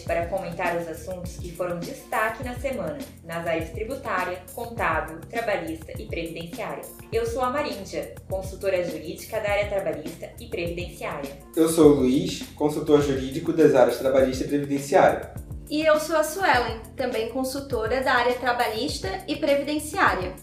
[0.00, 5.92] podcast para comentar os assuntos que foram destaque na semana, nas áreas tributária, contábil, trabalhista
[5.98, 6.82] e previdenciária.
[7.12, 11.30] Eu sou a Maríndia, consultora jurídica da área trabalhista e previdenciária.
[11.56, 15.34] Eu sou o Luiz, consultor jurídico das áreas trabalhista e previdenciária.
[15.68, 20.34] E eu sou a Suelen, também consultora da área trabalhista e previdenciária.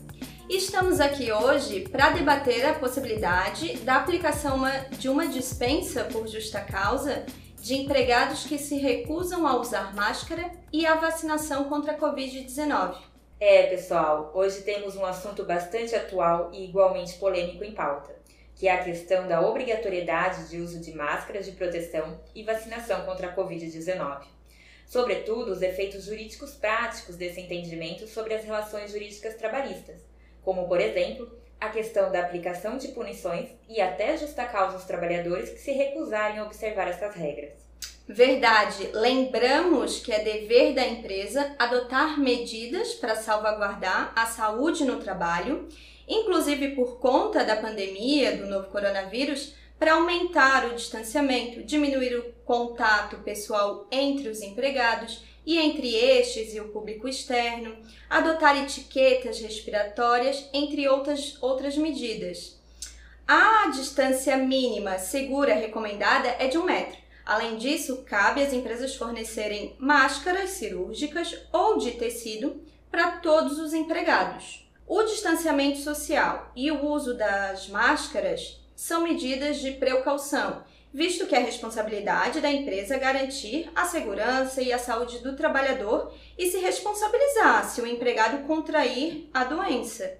[0.49, 4.61] Estamos aqui hoje para debater a possibilidade da aplicação
[4.97, 7.25] de uma dispensa por justa causa
[7.61, 12.97] de empregados que se recusam a usar máscara e a vacinação contra a Covid-19.
[13.39, 18.15] É, pessoal, hoje temos um assunto bastante atual e igualmente polêmico em pauta,
[18.55, 23.27] que é a questão da obrigatoriedade de uso de máscaras de proteção e vacinação contra
[23.27, 24.25] a Covid-19.
[24.85, 30.07] Sobretudo, os efeitos jurídicos práticos desse entendimento sobre as relações jurídicas trabalhistas
[30.47, 31.29] como, por exemplo,
[31.59, 36.39] a questão da aplicação de punições e até justa causa aos trabalhadores que se recusarem
[36.39, 37.67] a observar essas regras.
[38.07, 38.89] Verdade.
[38.93, 45.67] Lembramos que é dever da empresa adotar medidas para salvaguardar a saúde no trabalho,
[46.07, 53.17] inclusive por conta da pandemia do novo coronavírus, para aumentar o distanciamento, diminuir o contato
[53.17, 57.77] pessoal entre os empregados e entre estes e o público externo,
[58.09, 62.59] adotar etiquetas respiratórias, entre outras, outras medidas.
[63.25, 66.97] A distância mínima segura recomendada é de um metro.
[67.25, 72.61] Além disso, cabe às empresas fornecerem máscaras cirúrgicas ou de tecido
[72.91, 74.69] para todos os empregados.
[74.85, 80.63] O distanciamento social e o uso das máscaras são medidas de precaução
[80.97, 86.47] visto que é responsabilidade da empresa garantir a segurança e a saúde do trabalhador e
[86.47, 90.11] se responsabilizar se o empregado contrair a doença.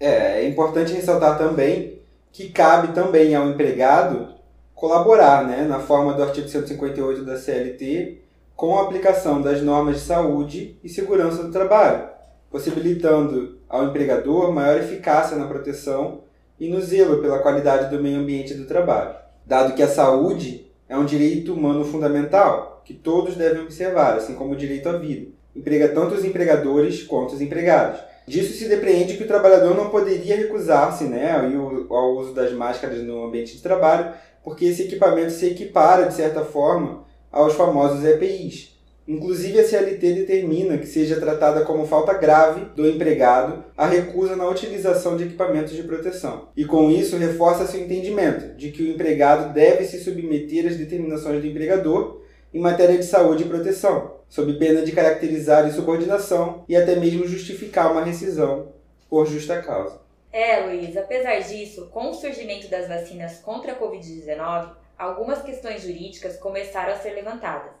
[0.00, 2.00] É, é importante ressaltar também
[2.32, 4.34] que cabe também ao empregado
[4.74, 8.20] colaborar né, na forma do artigo 158 da CLT
[8.56, 12.08] com a aplicação das normas de saúde e segurança do trabalho,
[12.50, 16.22] possibilitando ao empregador maior eficácia na proteção
[16.58, 20.96] e no zelo pela qualidade do meio ambiente do trabalho dado que a saúde é
[20.96, 25.28] um direito humano fundamental que todos devem observar, assim como o direito à vida.
[25.54, 28.00] Emprega tanto os empregadores quanto os empregados.
[28.26, 31.32] Disso se depreende que o trabalhador não poderia recusar-se né,
[31.88, 34.12] ao uso das máscaras no ambiente de trabalho,
[34.42, 38.75] porque esse equipamento se equipara, de certa forma, aos famosos EPIs,
[39.08, 44.48] Inclusive, a CLT determina que seja tratada como falta grave do empregado a recusa na
[44.48, 46.48] utilização de equipamentos de proteção.
[46.56, 51.40] E com isso, reforça seu entendimento de que o empregado deve se submeter às determinações
[51.40, 52.22] do empregador
[52.52, 57.92] em matéria de saúde e proteção, sob pena de caracterizar insubordinação e até mesmo justificar
[57.92, 58.72] uma rescisão
[59.08, 60.00] por justa causa.
[60.32, 66.36] É, Luiz, apesar disso, com o surgimento das vacinas contra a Covid-19, algumas questões jurídicas
[66.38, 67.75] começaram a ser levantadas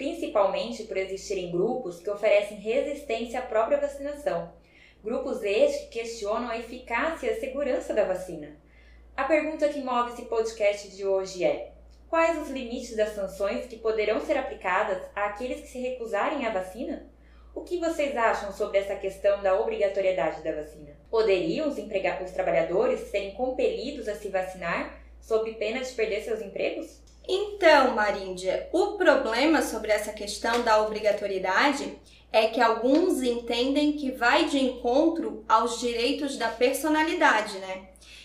[0.00, 4.50] principalmente por existirem grupos que oferecem resistência à própria vacinação.
[5.04, 8.56] Grupos estes que questionam a eficácia e a segurança da vacina.
[9.14, 11.72] A pergunta que move esse podcast de hoje é:
[12.08, 17.06] quais os limites das sanções que poderão ser aplicadas àqueles que se recusarem à vacina?
[17.54, 20.96] O que vocês acham sobre essa questão da obrigatoriedade da vacina?
[21.10, 27.02] Poderiam os, os trabalhadores serem compelidos a se vacinar sob pena de perder seus empregos?
[27.32, 31.96] Então, Maríndia, o problema sobre essa questão da obrigatoriedade
[32.32, 37.82] é que alguns entendem que vai de encontro aos direitos da personalidade, né?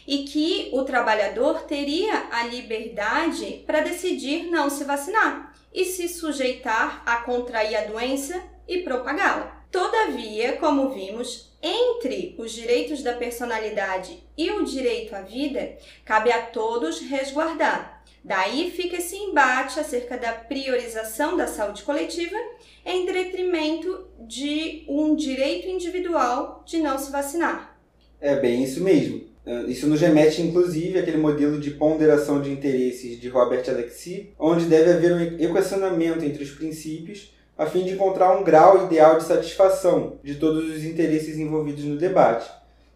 [0.08, 7.04] E que o trabalhador teria a liberdade para decidir não se vacinar e se sujeitar
[7.06, 9.68] a contrair a doença e propagá-la.
[9.72, 16.42] Todavia, como vimos, entre os direitos da personalidade e o direito à vida, cabe a
[16.42, 17.95] todos resguardar
[18.26, 22.36] Daí fica esse embate acerca da priorização da saúde coletiva
[22.84, 27.78] em detrimento de um direito individual de não se vacinar.
[28.20, 29.22] É bem isso mesmo.
[29.46, 34.66] Ah, isso nos remete, inclusive, àquele modelo de ponderação de interesses de Robert Alexi, onde
[34.66, 39.24] deve haver um equacionamento entre os princípios a fim de encontrar um grau ideal de
[39.24, 42.50] satisfação de todos os interesses envolvidos no debate.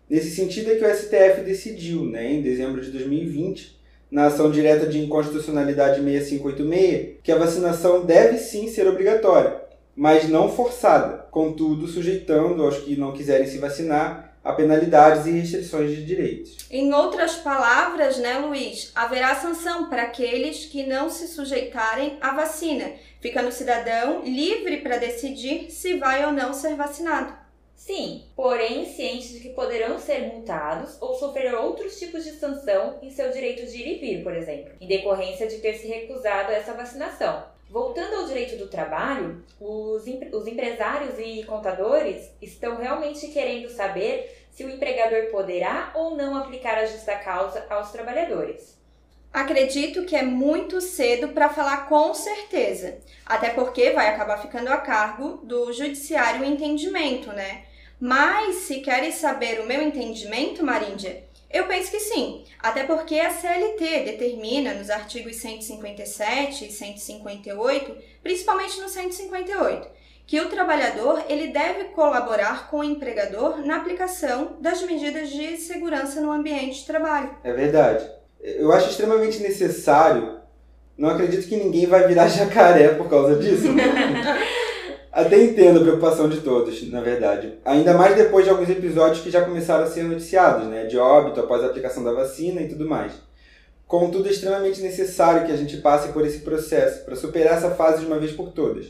[0.10, 3.79] Nesse sentido é que o STF decidiu, né, em dezembro de 2020,
[4.12, 9.62] na ação direta de inconstitucionalidade 6586 que a vacinação deve sim ser obrigatória,
[9.96, 15.92] mas não forçada, contudo sujeitando aos que não quiserem se vacinar a penalidades e restrições
[15.92, 16.58] de direitos.
[16.72, 22.92] Em outras palavras, né, Luiz, haverá sanção para aqueles que não se sujeitarem à vacina,
[23.20, 27.34] ficando o cidadão livre para decidir se vai ou não ser vacinado.
[27.80, 33.10] Sim, porém cientes de que poderão ser multados ou sofrer outros tipos de sanção em
[33.10, 36.56] seu direito de ir e vir, por exemplo, em decorrência de ter se recusado a
[36.56, 37.42] essa vacinação.
[37.70, 40.04] Voltando ao direito do trabalho, os,
[40.34, 46.78] os empresários e contadores estão realmente querendo saber se o empregador poderá ou não aplicar
[46.78, 48.78] a justa causa aos trabalhadores.
[49.32, 54.78] Acredito que é muito cedo para falar com certeza, até porque vai acabar ficando a
[54.78, 57.69] cargo do judiciário o entendimento, né?
[58.00, 63.32] Mas se querem saber o meu entendimento, Maríndia, eu penso que sim, até porque a
[63.32, 69.88] CLT determina nos artigos 157 e 158, principalmente no 158,
[70.28, 76.22] que o trabalhador ele deve colaborar com o empregador na aplicação das medidas de segurança
[76.22, 77.36] no ambiente de trabalho.
[77.44, 80.40] É verdade eu acho extremamente necessário.
[80.98, 83.68] Não acredito que ninguém vai virar jacaré por causa disso.
[85.12, 87.56] Até entendo a preocupação de todos, na verdade.
[87.66, 90.86] Ainda mais depois de alguns episódios que já começaram a ser noticiados, né?
[90.86, 93.14] De óbito após a aplicação da vacina e tudo mais.
[93.88, 98.02] Contudo, é extremamente necessário que a gente passe por esse processo para superar essa fase
[98.02, 98.86] de uma vez por todas.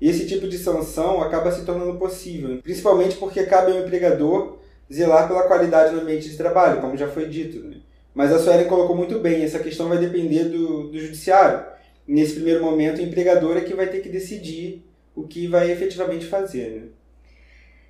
[0.00, 4.58] E esse tipo de sanção acaba se tornando possível, principalmente porque cabe ao empregador
[4.92, 7.58] zelar pela qualidade no ambiente de trabalho, como já foi dito.
[7.66, 7.78] Né?
[8.14, 11.66] Mas a Suelen colocou muito bem, essa questão vai depender do, do judiciário.
[12.06, 14.86] Nesse primeiro momento, o empregador é que vai ter que decidir
[15.16, 16.70] o que vai efetivamente fazer.
[16.70, 16.88] Né?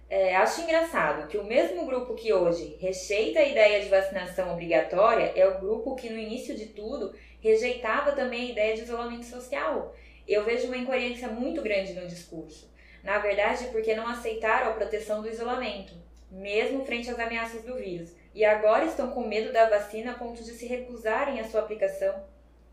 [0.08, 5.32] É, acho engraçado que o mesmo grupo que hoje rejeita a ideia de vacinação obrigatória
[5.36, 9.94] é o grupo que, no início de tudo, rejeitava também a ideia de isolamento social.
[10.26, 12.70] Eu vejo uma incoerência muito grande no discurso.
[13.02, 15.92] Na verdade, porque não aceitaram a proteção do isolamento,
[16.30, 20.44] mesmo frente às ameaças do vírus e agora estão com medo da vacina a ponto
[20.44, 22.14] de se recusarem a sua aplicação.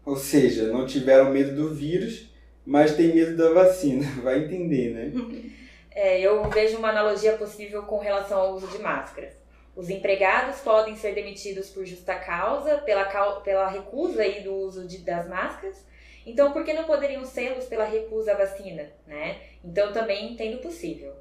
[0.05, 2.32] Ou seja, não tiveram medo do vírus,
[2.65, 4.05] mas têm medo da vacina.
[4.21, 5.53] Vai entender, né?
[5.95, 9.31] É, eu vejo uma analogia possível com relação ao uso de máscaras.
[9.75, 13.05] Os empregados podem ser demitidos por justa causa, pela,
[13.41, 15.85] pela recusa aí do uso de, das máscaras.
[16.25, 19.37] Então, por que não poderiam sê-los pela recusa à vacina, né?
[19.63, 21.13] Então, também entendo possível.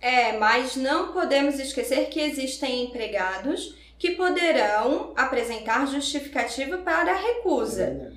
[0.00, 8.12] É, mas não podemos esquecer que existem empregados que poderão apresentar justificativa para a recusa.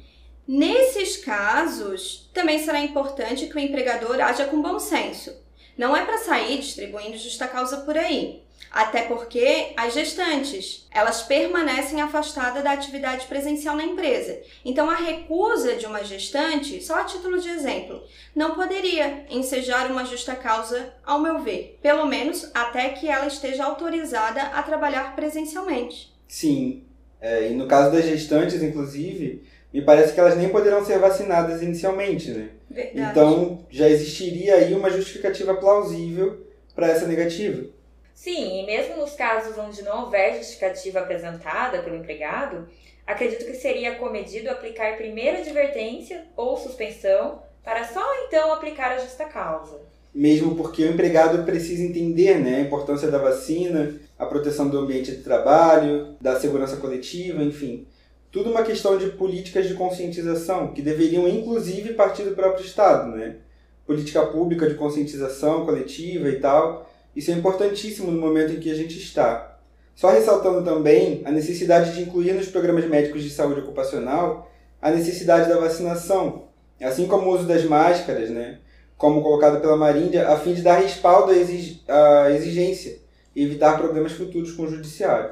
[0.48, 5.34] Nesses casos, também será importante que o empregador haja com bom senso.
[5.78, 8.44] Não é para sair distribuindo justa causa por aí.
[8.70, 14.42] Até porque as gestantes, elas permanecem afastadas da atividade presencial na empresa.
[14.66, 18.04] Então a recusa de uma gestante, só a título de exemplo,
[18.36, 23.64] não poderia ensejar uma justa causa, ao meu ver, pelo menos até que ela esteja
[23.64, 26.12] autorizada a trabalhar presencialmente.
[26.28, 26.84] Sim,
[27.24, 31.62] é, e no caso das gestantes, inclusive, me parece que elas nem poderão ser vacinadas
[31.62, 32.50] inicialmente, né?
[32.70, 33.12] Verdade.
[33.12, 37.66] Então já existiria aí uma justificativa plausível para essa negativa.
[38.14, 42.68] Sim, e mesmo nos casos onde não houver justificativa apresentada pelo empregado,
[43.08, 49.24] acredito que seria comedido aplicar primeiro advertência ou suspensão para só então aplicar a justa
[49.24, 49.80] causa.
[50.14, 55.12] Mesmo porque o empregado precisa entender né, a importância da vacina, a proteção do ambiente
[55.12, 57.88] de trabalho, da segurança coletiva, enfim.
[58.32, 63.38] Tudo uma questão de políticas de conscientização, que deveriam inclusive partir do próprio Estado, né?
[63.86, 68.76] Política pública de conscientização coletiva e tal, isso é importantíssimo no momento em que a
[68.76, 69.60] gente está.
[69.96, 74.52] Só ressaltando também a necessidade de incluir nos programas médicos de saúde ocupacional
[74.82, 76.46] a necessidade da vacinação,
[76.82, 78.60] assim como o uso das máscaras, né,
[79.04, 83.02] como colocado pela Marinha, a fim de dar respaldo à exigência
[83.36, 85.30] e evitar problemas futuros com o judiciário.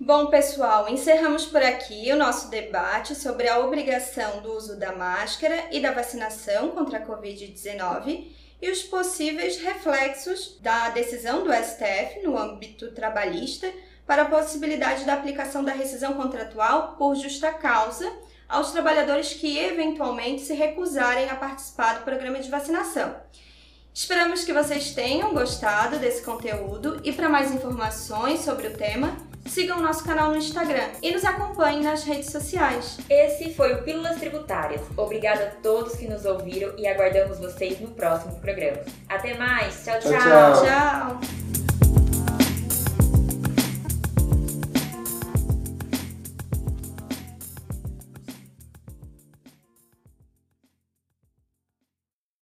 [0.00, 5.68] Bom, pessoal, encerramos por aqui o nosso debate sobre a obrigação do uso da máscara
[5.70, 8.24] e da vacinação contra a Covid-19
[8.60, 13.70] e os possíveis reflexos da decisão do STF no âmbito trabalhista
[14.04, 18.12] para a possibilidade da aplicação da rescisão contratual por justa causa
[18.48, 23.14] aos trabalhadores que eventualmente se recusarem a participar do programa de vacinação.
[23.92, 29.78] Esperamos que vocês tenham gostado desse conteúdo e para mais informações sobre o tema, sigam
[29.78, 32.98] o nosso canal no Instagram e nos acompanhem nas redes sociais.
[33.08, 34.82] Esse foi o Pílulas Tributárias.
[34.96, 38.80] Obrigada a todos que nos ouviram e aguardamos vocês no próximo programa.
[39.08, 39.84] Até mais.
[39.84, 40.00] tchau.
[40.00, 40.10] tchau.
[40.10, 40.64] tchau.
[40.64, 41.43] tchau.